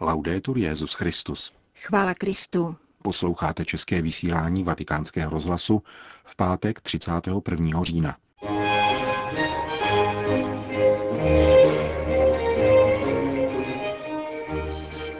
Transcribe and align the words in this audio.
Laudetur 0.00 0.58
Jezus 0.58 0.94
Christus. 0.94 1.52
Chvála 1.74 2.14
Kristu. 2.14 2.76
Posloucháte 3.02 3.64
české 3.64 4.02
vysílání 4.02 4.64
Vatikánského 4.64 5.30
rozhlasu 5.30 5.82
v 6.24 6.36
pátek 6.36 6.80
31. 6.80 7.82
října. 7.82 8.16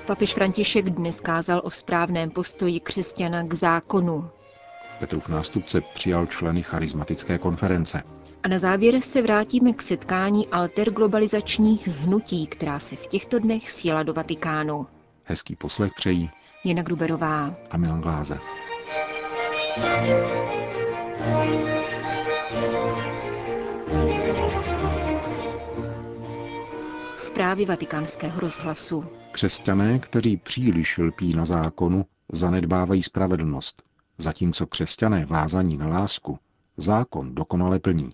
Papež 0.07 0.35
František 0.35 0.91
dnes 0.91 1.21
kázal 1.21 1.61
o 1.65 1.71
správném 1.71 2.31
postoji 2.31 2.81
křesťana 2.81 3.43
k 3.43 3.55
zákonu. 3.55 4.31
Petrův 4.99 5.29
nástupce 5.29 5.81
přijal 5.81 6.27
členy 6.27 6.63
charismatické 6.63 7.39
konference. 7.39 8.03
A 8.43 8.49
na 8.49 8.59
závěr 8.59 9.01
se 9.01 9.23
vrátíme 9.23 9.73
k 9.73 9.83
setkání 9.83 10.49
alterglobalizačních 10.49 11.89
hnutí, 11.89 12.47
která 12.47 12.79
se 12.79 12.97
v 12.97 13.07
těchto 13.07 13.39
dnech 13.39 13.71
sjela 13.71 14.03
do 14.03 14.13
Vatikánu. 14.13 14.87
Hezký 15.25 15.57
poslech 15.57 15.93
přejí 15.97 16.31
Jana 16.65 16.83
Gruberová 16.83 17.55
a 17.71 17.77
Milan 17.77 18.01
Glázer. 18.01 18.41
Zprávy 27.17 27.65
vatikánského 27.67 28.41
rozhlasu. 28.41 29.05
Křesťané, 29.33 29.99
kteří 29.99 30.37
příliš 30.37 30.99
lpí 30.99 31.35
na 31.35 31.45
zákonu, 31.45 32.07
zanedbávají 32.33 33.03
spravedlnost, 33.03 33.83
zatímco 34.19 34.67
křesťané 34.67 35.25
vázaní 35.27 35.77
na 35.77 35.89
lásku 35.89 36.39
zákon 36.79 37.35
dokonale 37.35 37.79
plní, 37.79 38.11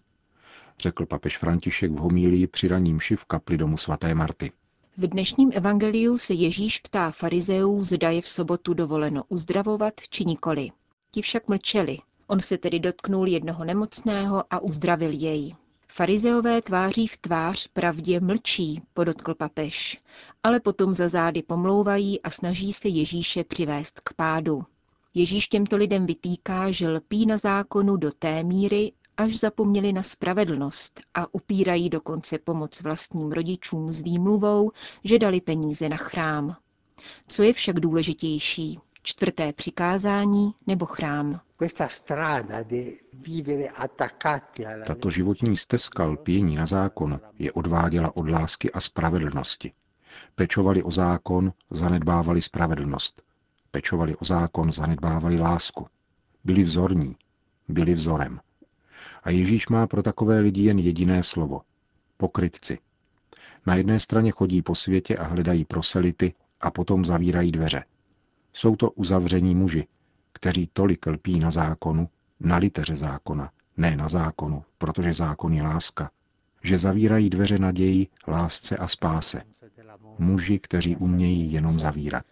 řekl 0.78 1.06
papež 1.06 1.38
František 1.38 1.92
v 1.92 1.96
homílii 1.96 2.46
při 2.46 2.68
raním 2.68 2.98
v 3.16 3.24
kapli 3.24 3.56
domu 3.56 3.76
svaté 3.76 4.14
Marty. 4.14 4.52
V 4.96 5.06
dnešním 5.06 5.50
evangeliu 5.54 6.18
se 6.18 6.34
Ježíš 6.34 6.78
ptá 6.78 7.10
farizeů, 7.10 7.80
zda 7.80 8.10
je 8.10 8.22
v 8.22 8.28
sobotu 8.28 8.74
dovoleno 8.74 9.24
uzdravovat 9.28 9.94
či 10.10 10.24
nikoli. 10.24 10.70
Ti 11.10 11.22
však 11.22 11.48
mlčeli. 11.48 11.98
On 12.26 12.40
se 12.40 12.58
tedy 12.58 12.80
dotknul 12.80 13.28
jednoho 13.28 13.64
nemocného 13.64 14.44
a 14.50 14.58
uzdravil 14.58 15.10
jej. 15.10 15.54
Farizeové 15.88 16.62
tváří 16.62 17.06
v 17.06 17.16
tvář 17.16 17.68
pravdě 17.68 18.20
mlčí, 18.20 18.82
podotkl 18.94 19.34
papež, 19.34 20.00
ale 20.42 20.60
potom 20.60 20.94
za 20.94 21.08
zády 21.08 21.42
pomlouvají 21.42 22.22
a 22.22 22.30
snaží 22.30 22.72
se 22.72 22.88
Ježíše 22.88 23.44
přivést 23.44 24.00
k 24.00 24.12
pádu. 24.14 24.62
Ježíš 25.14 25.48
těmto 25.48 25.76
lidem 25.76 26.06
vytýká, 26.06 26.70
že 26.70 26.88
lpí 26.88 27.26
na 27.26 27.36
zákonu 27.36 27.96
do 27.96 28.10
té 28.10 28.42
míry, 28.42 28.92
až 29.16 29.36
zapomněli 29.40 29.92
na 29.92 30.02
spravedlnost 30.02 31.00
a 31.14 31.34
upírají 31.34 31.88
dokonce 31.88 32.38
pomoc 32.38 32.80
vlastním 32.82 33.32
rodičům 33.32 33.92
s 33.92 34.00
výmluvou, 34.02 34.72
že 35.04 35.18
dali 35.18 35.40
peníze 35.40 35.88
na 35.88 35.96
chrám. 35.96 36.56
Co 37.28 37.42
je 37.42 37.52
však 37.52 37.80
důležitější, 37.80 38.78
čtvrté 39.02 39.52
přikázání 39.52 40.54
nebo 40.66 40.86
chrám? 40.86 41.40
Tato 44.86 45.10
životní 45.10 45.56
stezka 45.56 46.04
lpění 46.06 46.56
na 46.56 46.66
zákon 46.66 47.20
je 47.38 47.52
odváděla 47.52 48.16
od 48.16 48.28
lásky 48.28 48.72
a 48.72 48.80
spravedlnosti. 48.80 49.72
Pečovali 50.34 50.82
o 50.82 50.90
zákon, 50.90 51.52
zanedbávali 51.70 52.42
spravedlnost. 52.42 53.22
Pečovali 53.70 54.16
o 54.16 54.24
zákon, 54.24 54.72
zanedbávali 54.72 55.38
lásku. 55.38 55.86
Byli 56.44 56.62
vzorní, 56.62 57.16
byli 57.68 57.94
vzorem. 57.94 58.40
A 59.24 59.30
Ježíš 59.30 59.68
má 59.68 59.86
pro 59.86 60.02
takové 60.02 60.40
lidi 60.40 60.62
jen 60.62 60.78
jediné 60.78 61.22
slovo. 61.22 61.60
Pokrytci. 62.16 62.78
Na 63.66 63.74
jedné 63.74 64.00
straně 64.00 64.30
chodí 64.30 64.62
po 64.62 64.74
světě 64.74 65.16
a 65.16 65.24
hledají 65.24 65.64
proselity 65.64 66.34
a 66.60 66.70
potom 66.70 67.04
zavírají 67.04 67.52
dveře. 67.52 67.84
Jsou 68.52 68.76
to 68.76 68.90
uzavření 68.90 69.54
muži, 69.54 69.86
kteří 70.32 70.70
tolik 70.72 71.06
lpí 71.06 71.38
na 71.38 71.50
zákonu, 71.50 72.08
na 72.40 72.56
liteře 72.56 72.96
zákona, 72.96 73.50
ne 73.76 73.96
na 73.96 74.08
zákonu, 74.08 74.64
protože 74.78 75.14
zákon 75.14 75.52
je 75.52 75.62
láska, 75.62 76.10
že 76.64 76.78
zavírají 76.78 77.30
dveře 77.30 77.58
naději, 77.58 78.06
lásce 78.28 78.76
a 78.76 78.88
spáse. 78.88 79.42
Muži, 80.18 80.58
kteří 80.58 80.96
umějí 80.96 81.52
jenom 81.52 81.80
zavírat. 81.80 82.24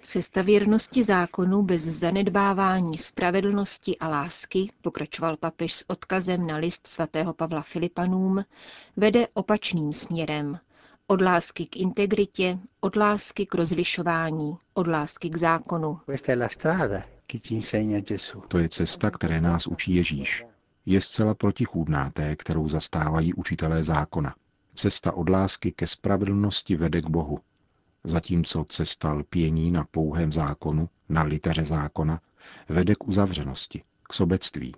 Cesta 0.00 0.42
věrnosti 0.42 1.04
zákonu 1.04 1.62
bez 1.62 1.82
zanedbávání 1.82 2.98
spravedlnosti 2.98 3.98
a 3.98 4.08
lásky, 4.08 4.72
pokračoval 4.82 5.36
papež 5.36 5.72
s 5.72 5.90
odkazem 5.90 6.46
na 6.46 6.56
list 6.56 6.86
svatého 6.86 7.34
Pavla 7.34 7.62
Filipanům, 7.62 8.44
vede 8.96 9.26
opačným 9.34 9.92
směrem. 9.92 10.58
Od 11.06 11.20
lásky 11.22 11.66
k 11.66 11.76
integritě, 11.76 12.58
od 12.80 12.96
lásky 12.96 13.46
k 13.46 13.54
rozlišování, 13.54 14.56
od 14.74 14.86
lásky 14.86 15.30
k 15.30 15.36
zákonu. 15.36 16.00
To 18.48 18.58
je 18.58 18.68
cesta, 18.68 19.10
které 19.10 19.40
nás 19.40 19.66
učí 19.66 19.94
Ježíš 19.94 20.44
je 20.86 21.00
zcela 21.00 21.34
protichůdná 21.34 22.10
té, 22.10 22.36
kterou 22.36 22.68
zastávají 22.68 23.34
učitelé 23.34 23.84
zákona. 23.84 24.34
Cesta 24.74 25.12
od 25.12 25.28
lásky 25.28 25.72
ke 25.72 25.86
spravedlnosti 25.86 26.76
vede 26.76 27.02
k 27.02 27.06
Bohu, 27.06 27.38
zatímco 28.04 28.64
cesta 28.64 29.12
lpění 29.12 29.70
na 29.70 29.84
pouhém 29.90 30.32
zákonu, 30.32 30.88
na 31.08 31.22
liteře 31.22 31.64
zákona, 31.64 32.20
vede 32.68 32.94
k 32.94 33.08
uzavřenosti, 33.08 33.82
k 34.02 34.12
sobectví. 34.12 34.74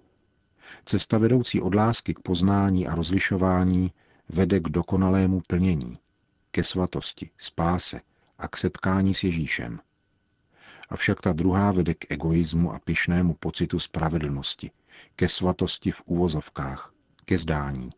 Cesta 0.84 1.18
vedoucí 1.18 1.60
od 1.60 1.74
lásky 1.74 2.14
k 2.14 2.20
poznání 2.20 2.88
a 2.88 2.94
rozlišování 2.94 3.92
vede 4.28 4.60
k 4.60 4.68
dokonalému 4.68 5.42
plnění, 5.46 5.98
ke 6.50 6.64
svatosti, 6.64 7.30
spáse 7.38 8.00
a 8.38 8.48
k 8.48 8.56
setkání 8.56 9.14
s 9.14 9.24
Ježíšem. 9.24 9.80
Avšak 10.88 11.20
ta 11.20 11.32
druhá 11.32 11.72
vede 11.72 11.94
k 11.94 12.10
egoismu 12.10 12.72
a 12.72 12.78
pyšnému 12.78 13.34
pocitu 13.34 13.78
spravedlnosti, 13.78 14.70
ke 15.16 15.28
svatosti 15.28 15.90
v 15.90 16.02
uvozovkách, 16.06 16.92
ke 17.24 17.38
zdání. 17.38 17.90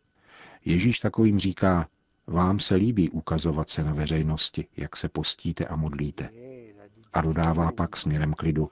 Ježíš 0.65 0.99
takovým 0.99 1.39
říká, 1.39 1.87
vám 2.27 2.59
se 2.59 2.75
líbí 2.75 3.09
ukazovat 3.09 3.69
se 3.69 3.83
na 3.83 3.93
veřejnosti, 3.93 4.67
jak 4.77 4.95
se 4.95 5.09
postíte 5.09 5.65
a 5.65 5.75
modlíte. 5.75 6.29
A 7.13 7.21
dodává 7.21 7.71
pak 7.71 7.97
směrem 7.97 8.33
k 8.33 8.41
lidu, 8.41 8.69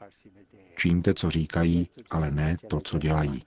čiňte, 0.78 1.14
co 1.14 1.30
říkají, 1.30 1.90
ale 2.10 2.32
ne 2.32 2.58
to, 2.68 2.80
co 2.84 2.98
dělají. 3.00 3.44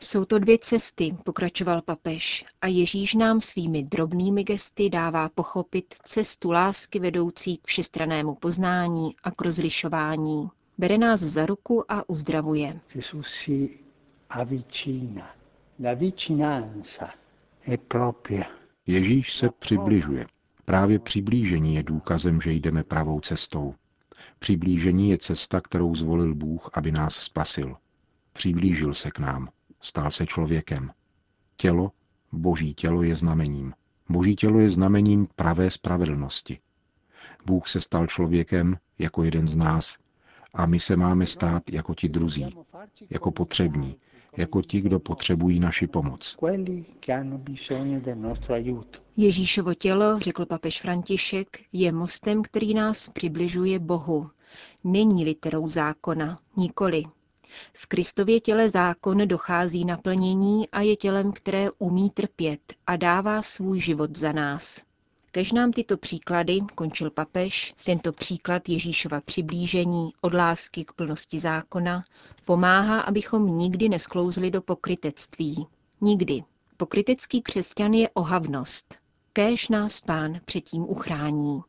Jsou 0.00 0.24
to 0.24 0.38
dvě 0.38 0.58
cesty, 0.58 1.16
pokračoval 1.24 1.82
papež, 1.82 2.44
a 2.60 2.66
Ježíš 2.66 3.14
nám 3.14 3.40
svými 3.40 3.82
drobnými 3.82 4.44
gesty 4.44 4.90
dává 4.90 5.28
pochopit 5.28 5.94
cestu 6.02 6.50
lásky 6.50 6.98
vedoucí 6.98 7.56
k 7.56 7.66
všestranému 7.66 8.34
poznání 8.34 9.14
a 9.24 9.30
k 9.30 9.42
rozlišování. 9.42 10.48
Bere 10.78 10.98
nás 10.98 11.20
za 11.20 11.46
ruku 11.46 11.92
a 11.92 12.08
uzdravuje. 12.08 12.80
Ježíš 18.86 19.36
se 19.36 19.50
přibližuje. 19.58 20.26
Právě 20.64 20.98
přiblížení 20.98 21.74
je 21.74 21.82
důkazem, 21.82 22.40
že 22.40 22.52
jdeme 22.52 22.84
pravou 22.84 23.20
cestou. 23.20 23.74
Přiblížení 24.38 25.10
je 25.10 25.18
cesta, 25.18 25.60
kterou 25.60 25.94
zvolil 25.94 26.34
Bůh, 26.34 26.70
aby 26.74 26.92
nás 26.92 27.14
spasil. 27.14 27.76
Přiblížil 28.32 28.94
se 28.94 29.10
k 29.10 29.18
nám, 29.18 29.48
stal 29.80 30.10
se 30.10 30.26
člověkem. 30.26 30.90
Tělo, 31.56 31.92
boží 32.32 32.74
tělo 32.74 33.02
je 33.02 33.14
znamením. 33.14 33.74
Boží 34.08 34.36
tělo 34.36 34.58
je 34.58 34.70
znamením 34.70 35.28
pravé 35.36 35.70
spravedlnosti. 35.70 36.58
Bůh 37.46 37.68
se 37.68 37.80
stal 37.80 38.06
člověkem 38.06 38.76
jako 38.98 39.24
jeden 39.24 39.48
z 39.48 39.56
nás 39.56 40.03
a 40.54 40.66
my 40.66 40.80
se 40.80 40.96
máme 40.96 41.26
stát 41.26 41.62
jako 41.72 41.94
ti 41.94 42.08
druzí, 42.08 42.56
jako 43.10 43.30
potřební, 43.30 43.96
jako 44.36 44.62
ti, 44.62 44.80
kdo 44.80 45.00
potřebují 45.00 45.60
naši 45.60 45.86
pomoc. 45.86 46.36
Ježíšovo 49.16 49.74
tělo, 49.74 50.18
řekl 50.18 50.46
papež 50.46 50.80
František, 50.80 51.60
je 51.72 51.92
mostem, 51.92 52.42
který 52.42 52.74
nás 52.74 53.08
přibližuje 53.08 53.78
Bohu. 53.78 54.30
Není 54.84 55.24
literou 55.24 55.68
zákona, 55.68 56.38
nikoli. 56.56 57.04
V 57.72 57.86
Kristově 57.86 58.40
těle 58.40 58.70
zákon 58.70 59.28
dochází 59.28 59.84
naplnění 59.84 60.68
a 60.68 60.80
je 60.80 60.96
tělem, 60.96 61.32
které 61.32 61.70
umí 61.78 62.10
trpět 62.10 62.60
a 62.86 62.96
dává 62.96 63.42
svůj 63.42 63.80
život 63.80 64.18
za 64.18 64.32
nás. 64.32 64.82
Kež 65.34 65.52
nám 65.52 65.72
tyto 65.72 65.96
příklady, 65.96 66.58
končil 66.74 67.10
papež, 67.10 67.74
tento 67.84 68.12
příklad 68.12 68.68
Ježíšova 68.68 69.20
přiblížení 69.20 70.12
od 70.20 70.34
lásky 70.34 70.84
k 70.84 70.92
plnosti 70.92 71.40
zákona, 71.40 72.04
pomáhá, 72.44 73.00
abychom 73.00 73.56
nikdy 73.56 73.88
nesklouzli 73.88 74.50
do 74.50 74.62
pokrytectví. 74.62 75.66
Nikdy. 76.00 76.42
Pokrytecký 76.76 77.42
křesťan 77.42 77.94
je 77.94 78.08
ohavnost. 78.10 78.98
Kéž 79.32 79.68
nás 79.68 80.00
pán 80.00 80.40
předtím 80.44 80.82
uchrání. 80.82 81.60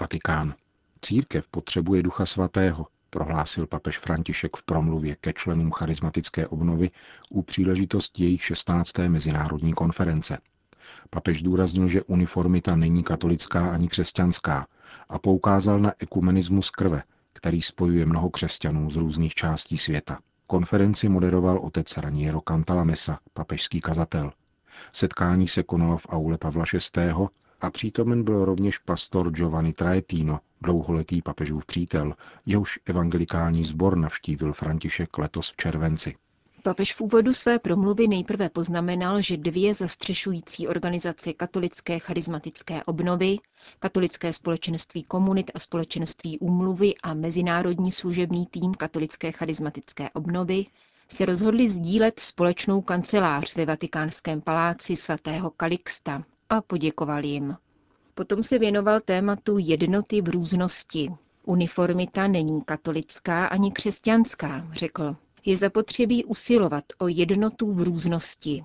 Vatikán. 0.00 0.54
Církev 1.00 1.48
potřebuje 1.48 2.02
Ducha 2.02 2.26
Svatého, 2.26 2.86
prohlásil 3.10 3.66
papež 3.66 3.98
František 3.98 4.56
v 4.56 4.62
promluvě 4.62 5.16
ke 5.16 5.32
členům 5.32 5.72
charismatické 5.72 6.48
obnovy 6.48 6.90
u 7.30 7.42
příležitosti 7.42 8.24
jejich 8.24 8.44
16. 8.44 8.98
mezinárodní 8.98 9.72
konference. 9.72 10.38
Papež 11.10 11.42
důraznil, 11.42 11.88
že 11.88 12.02
uniformita 12.02 12.76
není 12.76 13.02
katolická 13.02 13.70
ani 13.70 13.88
křesťanská 13.88 14.66
a 15.08 15.18
poukázal 15.18 15.78
na 15.78 15.92
ekumenismus 15.98 16.70
krve, 16.70 17.02
který 17.32 17.62
spojuje 17.62 18.06
mnoho 18.06 18.30
křesťanů 18.30 18.90
z 18.90 18.96
různých 18.96 19.34
částí 19.34 19.78
světa. 19.78 20.18
Konferenci 20.46 21.08
moderoval 21.08 21.58
otec 21.58 21.96
Raniero 21.96 22.40
Cantalamessa, 22.40 23.18
papežský 23.32 23.80
kazatel. 23.80 24.32
Setkání 24.92 25.48
se 25.48 25.62
konalo 25.62 25.96
v 25.96 26.06
aule 26.08 26.38
Pavla 26.38 26.64
VI. 26.96 27.10
a 27.60 27.70
přítomen 27.70 28.24
byl 28.24 28.44
rovněž 28.44 28.78
pastor 28.78 29.30
Giovanni 29.30 29.72
Traetino, 29.72 30.40
dlouholetý 30.62 31.22
papežův 31.22 31.66
přítel, 31.66 32.14
jehož 32.46 32.78
evangelikální 32.86 33.64
sbor 33.64 33.96
navštívil 33.96 34.52
František 34.52 35.18
letos 35.18 35.50
v 35.50 35.56
červenci. 35.56 36.14
Papež 36.66 36.94
v 36.94 37.00
úvodu 37.00 37.32
své 37.34 37.58
promluvy 37.58 38.08
nejprve 38.08 38.48
poznamenal, 38.48 39.22
že 39.22 39.36
dvě 39.36 39.74
zastřešující 39.74 40.68
organizace 40.68 41.32
katolické 41.32 41.98
charismatické 41.98 42.84
obnovy, 42.84 43.36
katolické 43.78 44.32
společenství 44.32 45.02
komunit 45.02 45.50
a 45.54 45.58
společenství 45.58 46.38
úmluvy 46.38 46.94
a 47.02 47.14
mezinárodní 47.14 47.92
služební 47.92 48.46
tým 48.46 48.74
katolické 48.74 49.32
charismatické 49.32 50.10
obnovy 50.10 50.64
se 51.08 51.24
rozhodli 51.24 51.70
sdílet 51.70 52.20
společnou 52.20 52.80
kancelář 52.80 53.54
ve 53.56 53.66
vatikánském 53.66 54.40
paláci 54.40 54.96
svatého 54.96 55.50
Kalixta 55.50 56.24
a 56.48 56.60
poděkoval 56.60 57.24
jim. 57.24 57.56
Potom 58.14 58.42
se 58.42 58.58
věnoval 58.58 59.00
tématu 59.00 59.58
jednoty 59.58 60.22
v 60.22 60.28
různosti. 60.28 61.10
Uniformita 61.46 62.26
není 62.26 62.62
katolická 62.62 63.46
ani 63.46 63.72
křesťanská, 63.72 64.68
řekl 64.72 65.16
je 65.44 65.56
zapotřebí 65.56 66.24
usilovat 66.24 66.84
o 66.98 67.08
jednotu 67.08 67.72
v 67.72 67.82
různosti. 67.82 68.64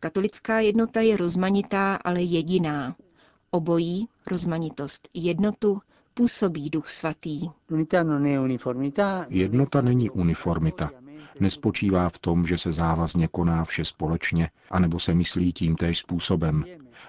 Katolická 0.00 0.60
jednota 0.60 1.00
je 1.00 1.16
rozmanitá, 1.16 1.94
ale 1.94 2.22
jediná. 2.22 2.96
Obojí, 3.50 4.08
rozmanitost 4.26 5.08
i 5.14 5.20
jednotu, 5.20 5.80
působí 6.14 6.70
Duch 6.70 6.86
Svatý. 6.86 7.40
Jednota 9.28 9.80
není 9.80 10.10
uniformita. 10.10 10.90
Nespočívá 11.40 12.08
v 12.08 12.18
tom, 12.18 12.46
že 12.46 12.58
se 12.58 12.72
závazně 12.72 13.28
koná 13.28 13.64
vše 13.64 13.84
společně, 13.84 14.50
anebo 14.70 14.98
se 14.98 15.14
myslí 15.14 15.52
tím 15.52 15.76
též 15.76 15.98
způsobem. 15.98 16.64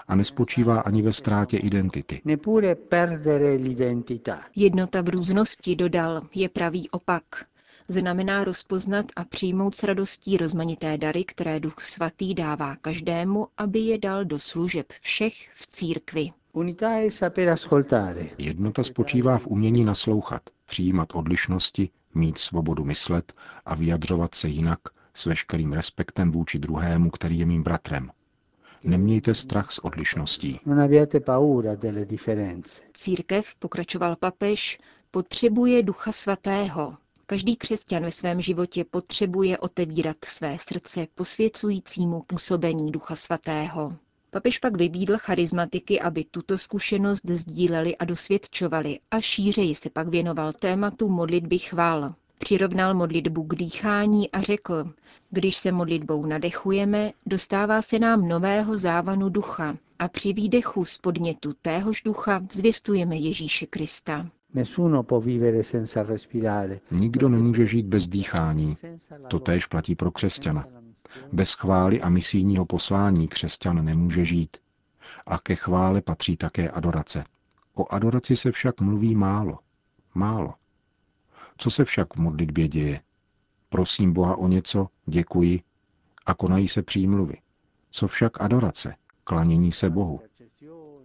A 0.08 0.16
nespočívá 0.16 0.80
ani 0.80 1.02
ve 1.02 1.14
ztrátě 1.14 1.58
identity. 1.58 2.22
Jednota 4.56 5.02
v 5.02 5.10
různosti, 5.10 5.76
dodal, 5.76 6.22
je 6.36 6.50
pravý 6.50 6.90
opak 6.90 7.24
znamená 7.90 8.44
rozpoznat 8.44 9.06
a 9.16 9.24
přijmout 9.26 9.76
s 9.76 9.84
radostí 9.84 10.38
rozmanité 10.38 10.98
dary, 10.98 11.24
které 11.24 11.60
Duch 11.60 11.80
Svatý 11.80 12.34
dává 12.34 12.76
každému, 12.76 13.48
aby 13.58 13.80
je 13.80 13.98
dal 13.98 14.26
do 14.26 14.40
služeb 14.40 14.86
všech 15.02 15.50
v 15.54 15.68
církvi. 15.68 16.30
Jednota 18.38 18.84
spočívá 18.84 19.38
v 19.38 19.48
umění 19.48 19.84
naslouchat, 19.84 20.42
přijímat 20.66 21.10
odlišnosti, 21.14 21.90
mít 22.14 22.38
svobodu 22.38 22.84
myslet 22.84 23.34
a 23.66 23.76
vyjadřovat 23.76 24.36
se 24.36 24.48
jinak 24.48 24.80
s 25.14 25.26
veškerým 25.26 25.74
respektem 25.74 26.32
vůči 26.32 26.60
druhému, 26.60 27.10
který 27.10 27.40
je 27.40 27.46
mým 27.46 27.64
bratrem. 27.64 28.12
Nemějte 28.84 29.34
strach 29.34 29.72
z 29.72 29.80
odlišností. 29.80 30.60
Církev, 32.94 33.56
pokračoval 33.56 34.16
papež, 34.16 34.80
potřebuje 35.12 35.84
Ducha 35.84 36.12
Svatého, 36.12 36.98
Každý 37.30 37.56
křesťan 37.56 38.04
ve 38.04 38.12
svém 38.12 38.42
životě 38.42 38.86
potřebuje 38.92 39.58
otevírat 39.58 40.18
své 40.26 40.58
srdce 40.60 41.08
posvěcujícímu 41.16 42.24
působení 42.28 42.92
Ducha 42.92 43.16
Svatého. 43.16 43.98
Papež 44.30 44.60
pak 44.60 44.78
vybídl 44.78 45.18
charizmatiky, 45.18 46.00
aby 46.00 46.24
tuto 46.24 46.58
zkušenost 46.58 47.26
sdíleli 47.26 47.98
a 47.98 48.06
dosvědčovali 48.06 49.00
a 49.12 49.22
šířeji 49.22 49.76
se 49.76 49.90
pak 49.90 50.08
věnoval 50.08 50.54
tématu 50.54 51.10
modlitby 51.10 51.58
chvál. 51.58 52.16
Přirovnal 52.40 52.94
modlitbu 52.94 53.44
k 53.44 53.56
dýchání 53.56 54.32
a 54.32 54.42
řekl, 54.42 54.94
když 55.30 55.56
se 55.56 55.72
modlitbou 55.72 56.26
nadechujeme, 56.26 57.12
dostává 57.26 57.82
se 57.82 58.00
nám 58.00 58.28
nového 58.28 58.78
závanu 58.78 59.30
ducha 59.30 59.78
a 60.00 60.08
při 60.08 60.34
výdechu 60.34 60.86
z 60.86 60.98
podnětu 60.98 61.54
téhož 61.62 62.02
ducha 62.02 62.42
zvěstujeme 62.52 63.16
Ježíše 63.16 63.66
Krista. 63.66 64.30
Nikdo 66.92 67.30
nemůže 67.30 67.66
žít 67.66 67.86
bez 67.86 68.08
dýchání. 68.08 68.78
To 69.28 69.40
též 69.40 69.66
platí 69.66 69.96
pro 69.96 70.12
křesťana. 70.12 70.66
Bez 71.32 71.54
chvály 71.54 72.02
a 72.02 72.10
misijního 72.10 72.66
poslání 72.66 73.28
křesťan 73.28 73.86
nemůže 73.86 74.26
žít. 74.26 74.58
A 75.26 75.38
ke 75.38 75.56
chvále 75.56 76.02
patří 76.02 76.38
také 76.38 76.70
adorace. 76.70 77.24
O 77.74 77.94
adoraci 77.94 78.36
se 78.36 78.52
však 78.52 78.82
mluví 78.82 79.16
málo. 79.16 79.60
Málo. 80.16 80.54
Co 81.58 81.70
se 81.70 81.86
však 81.86 82.14
v 82.14 82.18
modlitbě 82.18 82.68
děje? 82.68 83.02
Prosím 83.70 84.14
Boha 84.14 84.36
o 84.36 84.48
něco, 84.48 84.88
děkuji 85.06 85.62
a 86.26 86.34
konají 86.34 86.68
se 86.68 86.82
přímluvy. 86.82 87.36
Co 87.92 88.08
však 88.08 88.42
adorace? 88.42 88.96
Klanění 89.24 89.72
se 89.72 89.90
Bohu. 89.90 90.22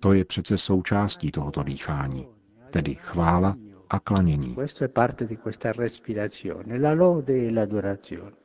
To 0.00 0.12
je 0.12 0.24
přece 0.24 0.58
součástí 0.58 1.30
tohoto 1.30 1.62
dýchání 1.62 2.26
tedy 2.74 2.94
chvála 2.94 3.56
a 3.90 3.98
klanění. 4.00 4.56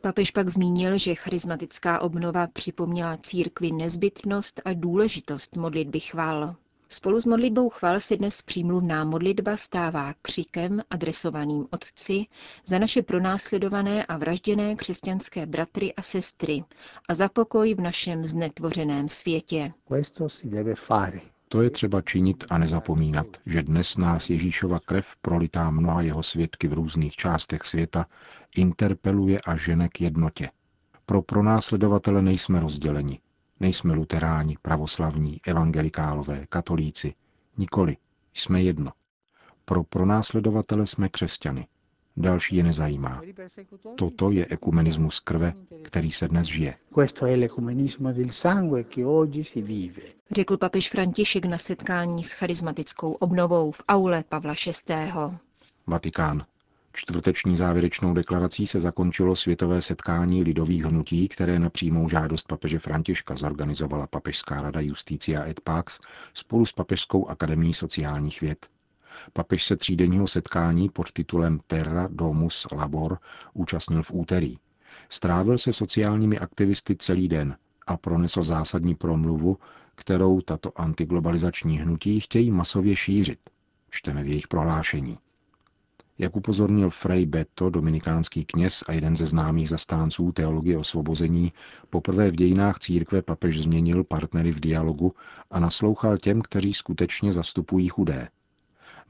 Papež 0.02 0.32
pak 0.32 0.50
zmínil, 0.50 0.98
že 0.98 1.16
charismatická 1.16 2.02
obnova 2.02 2.48
připomněla 2.48 3.18
církvi 3.18 3.72
nezbytnost 3.72 4.62
a 4.66 4.74
důležitost 4.74 5.56
modlitby 5.56 6.00
chvál. 6.00 6.56
Spolu 6.90 7.22
s 7.22 7.26
modlitbou 7.26 7.70
chval 7.70 8.00
se 8.00 8.18
dnes 8.18 8.42
přímluvná 8.42 9.04
modlitba 9.04 9.58
stává 9.58 10.14
křikem 10.22 10.82
adresovaným 10.90 11.68
Otci 11.72 12.26
za 12.66 12.80
naše 12.80 13.02
pronásledované 13.02 14.06
a 14.06 14.18
vražděné 14.18 14.76
křesťanské 14.76 15.46
bratry 15.46 15.94
a 15.94 16.02
sestry 16.02 16.64
a 17.10 17.14
za 17.14 17.30
pokoj 17.30 17.74
v 17.76 17.82
našem 17.82 18.26
znetvořeném 18.26 19.10
světě. 19.10 19.74
To 21.52 21.62
je 21.62 21.70
třeba 21.70 22.02
činit 22.02 22.44
a 22.50 22.58
nezapomínat, 22.58 23.28
že 23.46 23.64
dnes 23.64 23.98
nás 23.98 24.30
Ježíšova 24.30 24.80
krev, 24.80 25.16
prolitá 25.22 25.70
mnoha 25.70 26.02
jeho 26.02 26.24
svědky 26.24 26.68
v 26.68 26.74
různých 26.74 27.16
částech 27.16 27.64
světa, 27.64 28.06
interpeluje 28.56 29.40
a 29.46 29.56
žene 29.56 29.90
k 29.90 30.02
jednotě. 30.02 30.50
Pro 31.06 31.22
pronásledovatele 31.22 32.22
nejsme 32.22 32.60
rozděleni. 32.60 33.20
Nejsme 33.60 33.94
luteráni, 33.94 34.58
pravoslavní, 34.62 35.40
evangelikálové, 35.48 36.46
katolíci. 36.50 37.14
Nikoli. 37.58 37.98
Jsme 38.34 38.62
jedno. 38.62 38.92
Pro 39.66 39.84
pronásledovatele 39.84 40.88
jsme 40.88 41.10
křesťany. 41.10 41.68
Další 42.20 42.56
je 42.56 42.64
nezajímá. 42.64 43.22
Toto 43.96 44.32
je 44.32 44.46
ekumenismus 44.50 45.20
krve, 45.20 45.54
který 45.82 46.12
se 46.12 46.28
dnes 46.28 46.48
žije. 46.48 46.76
Řekl 50.32 50.58
papež 50.58 50.90
František 50.90 51.46
na 51.46 51.58
setkání 51.58 52.24
s 52.24 52.32
charismatickou 52.32 53.12
obnovou 53.12 53.72
v 53.72 53.82
aule 53.88 54.24
Pavla 54.30 54.54
VI. 54.88 54.94
Vatikán. 55.88 56.46
Čtvrteční 56.94 57.58
závěrečnou 57.58 58.14
deklarací 58.14 58.68
se 58.68 58.80
zakončilo 58.80 59.36
světové 59.36 59.82
setkání 59.82 60.44
lidových 60.44 60.84
hnutí, 60.84 61.28
které 61.28 61.60
na 61.60 61.70
přímou 61.70 62.10
žádost 62.10 62.48
papeže 62.48 62.80
Františka 62.80 63.36
zorganizovala 63.36 64.08
Papežská 64.08 64.62
rada 64.62 64.80
Justícia 64.80 65.46
et 65.46 65.60
Pax 65.60 66.00
spolu 66.34 66.66
s 66.66 66.72
Papežskou 66.72 67.28
akademií 67.28 67.74
sociálních 67.74 68.42
věd. 68.42 68.68
Papež 69.34 69.66
se 69.66 69.76
třídenního 69.76 70.28
setkání 70.28 70.90
pod 70.90 71.12
titulem 71.12 71.60
Terra 71.68 72.08
Domus 72.12 72.68
Labor 72.72 73.18
účastnil 73.54 74.04
v 74.04 74.12
úterý. 74.12 74.58
Strávil 75.10 75.58
se 75.58 75.74
sociálními 75.74 76.40
aktivisty 76.40 76.96
celý 76.96 77.28
den 77.28 77.58
a 77.88 77.98
pronesl 77.98 78.44
zásadní 78.44 78.96
promluvu, 78.96 79.58
kterou 79.96 80.42
tato 80.42 80.82
antiglobalizační 80.82 81.80
hnutí 81.80 82.20
chtějí 82.20 82.52
masově 82.52 82.96
šířit. 82.96 83.40
Čteme 83.90 84.24
v 84.24 84.28
jejich 84.28 84.48
prohlášení. 84.48 85.18
Jak 86.18 86.36
upozornil 86.36 86.90
Frei 86.90 87.26
Beto, 87.26 87.70
dominikánský 87.70 88.46
kněz 88.46 88.84
a 88.88 88.92
jeden 88.92 89.16
ze 89.16 89.28
známých 89.28 89.70
zastánců 89.70 90.32
teologie 90.32 90.78
osvobození, 90.78 91.52
poprvé 91.90 92.30
v 92.30 92.36
dějinách 92.36 92.80
církve 92.80 93.22
papež 93.22 93.62
změnil 93.62 94.04
partnery 94.04 94.52
v 94.52 94.60
dialogu 94.60 95.14
a 95.52 95.60
naslouchal 95.60 96.18
těm, 96.18 96.42
kteří 96.42 96.74
skutečně 96.74 97.34
zastupují 97.34 97.88
chudé. 97.88 98.28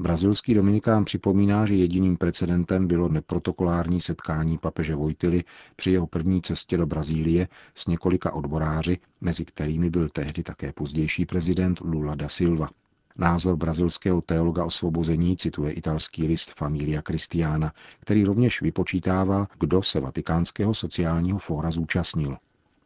Brazilský 0.01 0.53
Dominikán 0.53 1.05
připomíná, 1.05 1.65
že 1.65 1.75
jediným 1.75 2.17
precedentem 2.17 2.87
bylo 2.87 3.09
neprotokolární 3.09 4.01
setkání 4.01 4.57
papeže 4.57 4.95
Vojtily 4.95 5.43
při 5.75 5.91
jeho 5.91 6.07
první 6.07 6.41
cestě 6.41 6.77
do 6.77 6.85
Brazílie 6.85 7.47
s 7.75 7.87
několika 7.87 8.33
odboráři, 8.33 8.97
mezi 9.21 9.45
kterými 9.45 9.89
byl 9.89 10.09
tehdy 10.09 10.43
také 10.43 10.73
pozdější 10.73 11.25
prezident 11.25 11.79
Lula 11.79 12.15
da 12.15 12.29
Silva. 12.29 12.69
Názor 13.17 13.55
brazilského 13.55 14.21
teologa 14.21 14.65
osvobození 14.65 15.37
cituje 15.37 15.71
italský 15.71 16.27
list 16.27 16.51
Familia 16.51 17.01
Christiana, 17.07 17.73
který 17.99 18.23
rovněž 18.23 18.61
vypočítává, 18.61 19.47
kdo 19.59 19.83
se 19.83 19.99
Vatikánského 19.99 20.73
sociálního 20.73 21.39
fóra 21.39 21.71
zúčastnil. 21.71 22.37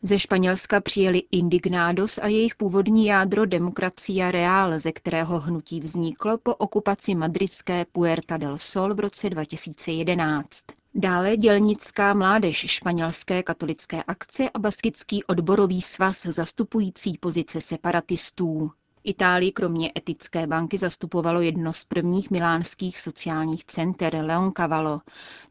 Ze 0.05 0.19
Španělska 0.19 0.81
přijeli 0.81 1.23
Indignados 1.31 2.17
a 2.17 2.27
jejich 2.27 2.55
původní 2.55 3.05
jádro 3.05 3.45
Democracia 3.45 4.31
Real, 4.31 4.79
ze 4.79 4.91
kterého 4.91 5.39
hnutí 5.39 5.79
vzniklo 5.79 6.37
po 6.37 6.55
okupaci 6.55 7.15
madridské 7.15 7.85
Puerta 7.91 8.37
del 8.37 8.57
Sol 8.57 8.93
v 8.95 8.99
roce 8.99 9.29
2011. 9.29 10.63
Dále 10.95 11.37
dělnická 11.37 12.13
mládež 12.13 12.55
španělské 12.55 13.43
katolické 13.43 14.03
akce 14.03 14.49
a 14.49 14.59
baskický 14.59 15.23
odborový 15.23 15.81
svaz 15.81 16.21
zastupující 16.25 17.17
pozice 17.17 17.61
separatistů. 17.61 18.71
Itálii 19.03 19.51
kromě 19.51 19.91
etické 19.97 20.47
banky 20.47 20.77
zastupovalo 20.77 21.41
jedno 21.41 21.73
z 21.73 21.85
prvních 21.85 22.31
milánských 22.31 22.99
sociálních 22.99 23.65
center 23.65 24.15
Leon 24.15 24.51
Cavallo, 24.51 25.01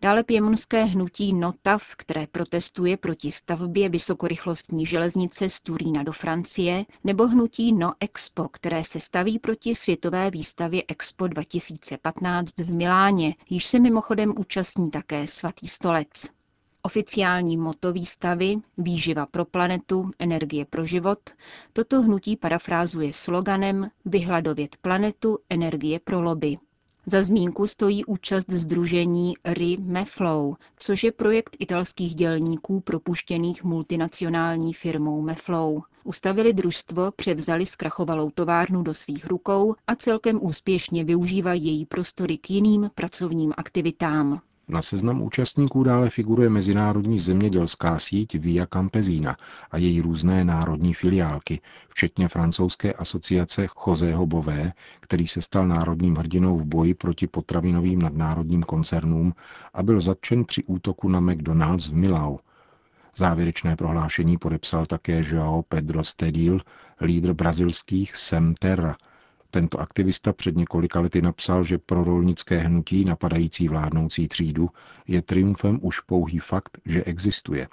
dále 0.03 0.25
piemonské 0.25 0.85
hnutí 0.85 1.33
Notav, 1.33 1.95
které 1.97 2.27
protestuje 2.27 2.97
proti 2.97 3.33
stavbě 3.33 3.89
vysokorychlostní 3.89 4.87
železnice 4.87 5.49
z 5.49 5.61
Turína 5.61 6.03
do 6.03 6.13
Francie, 6.13 6.85
nebo 7.05 7.27
hnutí 7.27 7.73
No 7.73 7.93
Expo, 8.01 8.49
které 8.49 8.85
se 8.85 9.01
staví 9.01 9.39
proti 9.39 9.75
světové 9.75 10.31
výstavě 10.31 10.83
Expo 10.89 11.27
2015 11.27 12.59
v 12.59 12.73
Miláně, 12.73 13.35
již 13.51 13.65
se 13.65 13.79
mimochodem 13.79 14.35
účastní 14.39 14.91
také 14.91 15.27
svatý 15.27 15.69
stolec. 15.69 16.42
Oficiální 16.87 17.57
moto 17.57 17.93
výstavy 17.93 18.57
Výživa 18.79 19.27
pro 19.27 19.45
planetu, 19.45 20.11
energie 20.19 20.65
pro 20.65 20.85
život 20.85 21.19
toto 21.73 22.03
hnutí 22.03 22.37
parafrázuje 22.37 23.13
sloganem 23.13 23.89
Vyhladovět 24.05 24.77
planetu, 24.77 25.39
energie 25.51 26.01
pro 26.01 26.21
lobby. 26.23 26.59
Za 27.07 27.23
zmínku 27.23 27.67
stojí 27.67 28.05
účast 28.05 28.51
združení 28.51 29.35
RI 29.45 29.77
Meflow, 29.81 30.55
což 30.77 31.05
je 31.05 31.13
projekt 31.13 31.57
italských 31.59 32.15
dělníků 32.15 32.81
propuštěných 32.81 33.65
multinacionální 33.65 34.73
firmou 34.75 35.23
Meflow. 35.23 35.83
Ustavili 36.05 36.53
družstvo, 36.53 37.13
převzali 37.17 37.67
zkrachovalou 37.67 38.31
továrnu 38.31 38.83
do 38.83 38.95
svých 38.95 39.27
rukou 39.27 39.75
a 39.87 39.97
celkem 39.97 40.39
úspěšně 40.43 41.05
využívají 41.05 41.65
její 41.67 41.87
prostory 41.87 42.39
k 42.39 42.51
jiným 42.51 42.91
pracovním 42.95 43.53
aktivitám. 43.57 44.41
Na 44.69 44.83
seznam 44.83 45.23
účastníků 45.23 45.83
dále 45.83 46.11
figuruje 46.11 46.51
mezinárodní 46.51 47.19
zemědělská 47.19 47.99
síť 47.99 48.35
Via 48.35 48.67
Campesina 48.67 49.37
a 49.71 49.77
její 49.79 50.01
různé 50.01 50.45
národní 50.45 50.95
filiálky, 50.95 51.61
včetně 51.89 52.29
francouzské 52.29 52.93
asociace 52.93 53.67
Joseho 53.87 54.27
Bové, 54.27 54.73
který 55.01 55.27
se 55.27 55.43
stal 55.43 55.69
národním 55.69 56.17
hrdinou 56.17 56.59
v 56.59 56.65
boji 56.65 56.95
proti 56.95 57.27
potravinovým 57.27 58.03
nadnárodním 58.03 58.63
koncernům 58.63 59.35
a 59.75 59.83
byl 59.83 60.01
zatčen 60.01 60.45
při 60.45 60.65
útoku 60.65 61.09
na 61.09 61.21
McDonald's 61.21 61.89
v 61.89 61.97
Milau. 61.97 62.37
Závěrečné 63.17 63.77
prohlášení 63.77 64.39
podepsal 64.39 64.87
také 64.87 65.21
João 65.21 65.63
Pedro 65.69 66.05
Stedil, 66.05 66.61
lídr 67.01 67.33
brazilských 67.33 68.17
Sem 68.17 68.55
Terra– 68.55 68.97
tento 69.53 69.81
aktivista 69.81 70.33
před 70.33 70.57
několika 70.57 71.01
lety 71.01 71.23
napsal, 71.23 71.65
že 71.65 71.79
pro 71.79 72.05
rolnické 72.05 72.59
hnutí 72.59 73.05
napadající 73.05 73.69
vládnoucí 73.69 74.29
třídu 74.29 74.71
je 75.09 75.23
triumfem 75.23 75.79
už 75.83 76.01
pouhý 76.01 76.39
fakt, 76.39 76.79
že 76.85 77.05
existuje. 77.05 77.69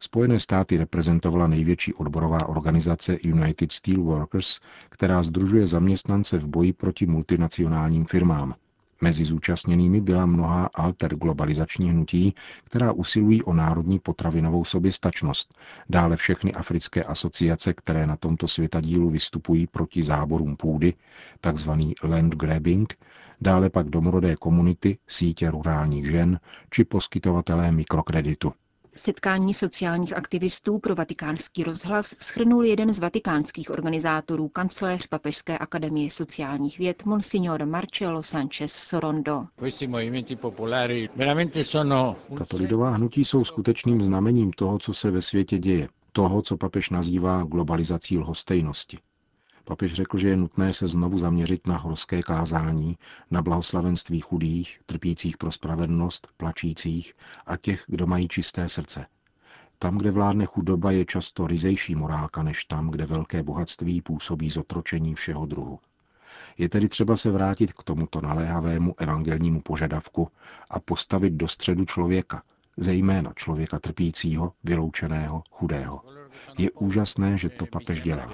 Spojené 0.00 0.40
státy 0.40 0.76
reprezentovala 0.76 1.46
největší 1.46 1.94
odborová 1.94 2.48
organizace 2.48 3.18
United 3.22 3.72
Steelworkers, 3.72 4.60
která 4.88 5.22
združuje 5.22 5.66
zaměstnance 5.66 6.38
v 6.38 6.48
boji 6.48 6.72
proti 6.72 7.06
multinacionálním 7.06 8.04
firmám. 8.04 8.54
Mezi 9.02 9.24
zúčastněnými 9.24 10.00
byla 10.00 10.26
mnoha 10.26 10.70
alter 10.74 11.14
globalizační 11.16 11.90
hnutí, 11.90 12.34
která 12.64 12.92
usilují 12.92 13.42
o 13.42 13.52
národní 13.54 13.98
potravinovou 13.98 14.64
soběstačnost. 14.64 15.54
Dále 15.90 16.16
všechny 16.16 16.52
africké 16.52 17.04
asociace, 17.04 17.74
které 17.74 18.06
na 18.06 18.16
tomto 18.16 18.48
světadílu 18.48 19.10
vystupují 19.10 19.66
proti 19.66 20.02
záborům 20.02 20.56
půdy, 20.56 20.94
takzvaný 21.40 21.94
land 22.02 22.34
grabbing, 22.34 22.94
dále 23.40 23.70
pak 23.70 23.88
domorodé 23.88 24.36
komunity, 24.36 24.98
sítě 25.08 25.50
rurálních 25.50 26.10
žen 26.10 26.40
či 26.70 26.84
poskytovatelé 26.84 27.72
mikrokreditu. 27.72 28.52
Setkání 28.96 29.54
sociálních 29.54 30.16
aktivistů 30.16 30.78
pro 30.78 30.94
vatikánský 30.94 31.62
rozhlas 31.64 32.06
schrnul 32.06 32.64
jeden 32.64 32.92
z 32.92 32.98
vatikánských 32.98 33.70
organizátorů, 33.70 34.48
kancléř 34.48 35.06
Papežské 35.06 35.58
akademie 35.58 36.10
sociálních 36.10 36.78
věd, 36.78 37.04
Monsignor 37.04 37.66
Marcello 37.66 38.22
Sanchez 38.22 38.72
Sorondo. 38.72 39.44
Tato 42.38 42.56
lidová 42.56 42.90
hnutí 42.90 43.24
jsou 43.24 43.44
skutečným 43.44 44.02
znamením 44.02 44.52
toho, 44.52 44.78
co 44.78 44.94
se 44.94 45.10
ve 45.10 45.22
světě 45.22 45.58
děje, 45.58 45.88
toho, 46.12 46.42
co 46.42 46.56
papež 46.56 46.90
nazývá 46.90 47.42
globalizací 47.44 48.18
lhostejnosti. 48.18 48.98
Papež 49.64 49.92
řekl, 49.92 50.18
že 50.18 50.28
je 50.28 50.36
nutné 50.36 50.72
se 50.72 50.88
znovu 50.88 51.18
zaměřit 51.18 51.68
na 51.68 51.76
horské 51.76 52.22
kázání, 52.22 52.98
na 53.30 53.42
blahoslavenství 53.42 54.20
chudých, 54.20 54.80
trpících 54.86 55.36
pro 55.36 55.52
spravedlnost, 55.52 56.28
plačících 56.36 57.14
a 57.46 57.56
těch, 57.56 57.84
kdo 57.86 58.06
mají 58.06 58.28
čisté 58.28 58.68
srdce. 58.68 59.06
Tam, 59.78 59.98
kde 59.98 60.10
vládne 60.10 60.46
chudoba, 60.46 60.90
je 60.90 61.04
často 61.04 61.46
rizejší 61.46 61.94
morálka 61.94 62.42
než 62.42 62.64
tam, 62.64 62.90
kde 62.90 63.06
velké 63.06 63.42
bohatství 63.42 64.00
působí 64.00 64.50
zotročení 64.50 65.14
všeho 65.14 65.46
druhu. 65.46 65.78
Je 66.58 66.68
tedy 66.68 66.88
třeba 66.88 67.16
se 67.16 67.30
vrátit 67.30 67.72
k 67.72 67.82
tomuto 67.82 68.20
naléhavému 68.20 68.94
evangelnímu 68.98 69.60
požadavku 69.60 70.28
a 70.70 70.80
postavit 70.80 71.32
do 71.32 71.48
středu 71.48 71.84
člověka, 71.84 72.42
zejména 72.76 73.32
člověka 73.32 73.78
trpícího, 73.78 74.52
vyloučeného, 74.64 75.42
chudého. 75.50 76.21
Je 76.58 76.70
úžasné, 76.70 77.38
že 77.38 77.48
to 77.48 77.66
papež 77.66 78.00
dělá. 78.00 78.32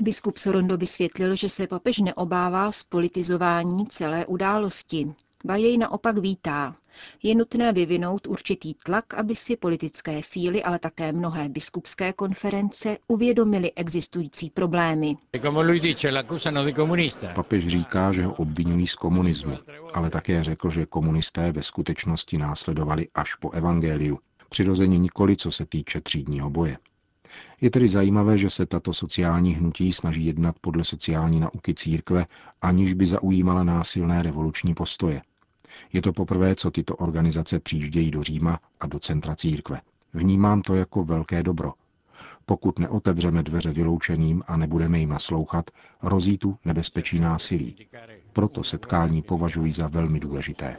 Biskup 0.00 0.36
Sorondo 0.36 0.76
vysvětlil, 0.76 1.34
že 1.34 1.48
se 1.48 1.66
papež 1.66 1.98
neobává 1.98 2.72
spolitizování 2.72 3.86
celé 3.86 4.26
události. 4.26 5.14
Ba 5.44 5.56
jej 5.56 5.78
naopak 5.78 6.18
vítá. 6.18 6.76
Je 7.22 7.34
nutné 7.34 7.72
vyvinout 7.72 8.26
určitý 8.26 8.74
tlak, 8.74 9.14
aby 9.14 9.36
si 9.36 9.56
politické 9.56 10.22
síly, 10.22 10.62
ale 10.62 10.78
také 10.78 11.12
mnohé 11.12 11.48
biskupské 11.48 12.12
konference 12.12 12.98
uvědomili 13.08 13.72
existující 13.76 14.50
problémy. 14.50 15.16
Papež 17.34 17.68
říká, 17.68 18.12
že 18.12 18.24
ho 18.24 18.32
obvinují 18.32 18.86
z 18.86 18.94
komunismu, 18.94 19.58
ale 19.94 20.10
také 20.10 20.44
řekl, 20.44 20.70
že 20.70 20.86
komunisté 20.86 21.52
ve 21.52 21.62
skutečnosti 21.62 22.38
následovali 22.38 23.08
až 23.14 23.34
po 23.34 23.50
evangeliu 23.50 24.18
přirozeně 24.50 24.98
nikoli 24.98 25.36
co 25.36 25.50
se 25.50 25.66
týče 25.66 26.00
třídního 26.00 26.50
boje. 26.50 26.78
Je 27.60 27.70
tedy 27.70 27.88
zajímavé, 27.88 28.38
že 28.38 28.50
se 28.50 28.66
tato 28.66 28.92
sociální 28.92 29.54
hnutí 29.54 29.92
snaží 29.92 30.26
jednat 30.26 30.56
podle 30.60 30.84
sociální 30.84 31.40
nauky 31.40 31.74
církve, 31.74 32.26
aniž 32.62 32.92
by 32.92 33.06
zaujímala 33.06 33.64
násilné 33.64 34.22
revoluční 34.22 34.74
postoje. 34.74 35.22
Je 35.92 36.02
to 36.02 36.12
poprvé, 36.12 36.56
co 36.56 36.70
tyto 36.70 36.96
organizace 36.96 37.60
přijíždějí 37.60 38.10
do 38.10 38.22
Říma 38.22 38.58
a 38.80 38.86
do 38.86 38.98
centra 38.98 39.36
církve. 39.36 39.80
Vnímám 40.14 40.62
to 40.62 40.74
jako 40.74 41.04
velké 41.04 41.42
dobro, 41.42 41.72
pokud 42.50 42.78
neotevřeme 42.78 43.42
dveře 43.42 43.70
vyloučeným 43.70 44.42
a 44.46 44.56
nebudeme 44.56 44.98
jim 44.98 45.08
naslouchat, 45.08 45.70
hrozí 45.98 46.38
tu 46.38 46.56
nebezpečí 46.64 47.20
násilí. 47.20 47.76
Proto 48.32 48.64
setkání 48.64 49.22
považuji 49.22 49.72
za 49.72 49.88
velmi 49.88 50.20
důležité. 50.20 50.76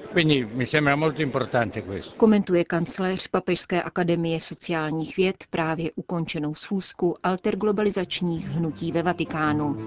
Komentuje 2.18 2.64
kancléř 2.64 3.28
Papežské 3.28 3.84
akademie 3.84 4.42
sociálních 4.42 5.18
věd 5.18 5.36
právě 5.50 5.92
ukončenou 5.96 6.56
schůzku 6.56 7.16
alterglobalizačních 7.24 8.48
hnutí 8.48 8.92
ve 8.92 9.04
Vatikánu. 9.04 9.78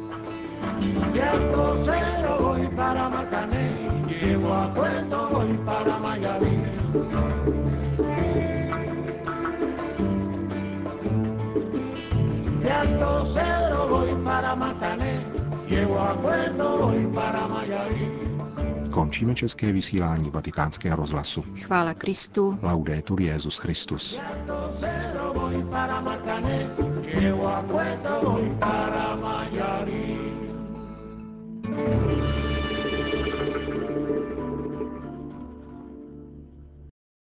Alto 12.95 13.27
Cedro 13.27 13.89
voy 13.89 14.15
para 14.25 14.55
Matané, 14.55 15.21
llego 15.69 15.99
a 15.99 16.15
Puerto 16.15 16.79
voy 16.79 17.07
para 17.15 17.49
Mayarí. 17.49 18.11
Končíme 18.91 19.35
české 19.35 19.73
vysílání 19.73 20.31
vatikánského 20.31 20.97
rozhlasu. 20.97 21.45
Chvála 21.63 21.95
Kristu. 21.95 22.59
Laudetur 22.63 23.21
Jezus 23.21 23.59
Christus. 23.59 24.21
para 28.61 28.94